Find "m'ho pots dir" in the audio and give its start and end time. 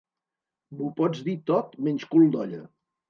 0.79-1.35